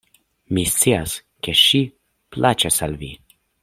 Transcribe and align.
Mi 0.57 0.63
scias, 0.75 1.13
ke 1.47 1.57
ŝi 1.65 1.85
plaĉas 2.37 2.85
al 2.91 3.01
Vi. 3.05 3.17